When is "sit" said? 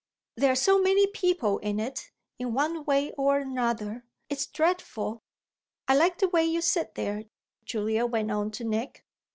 6.61-6.95